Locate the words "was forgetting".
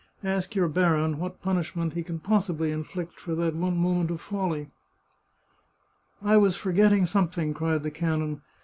6.37-7.05